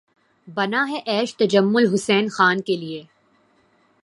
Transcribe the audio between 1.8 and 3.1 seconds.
حسین خاں کے لیے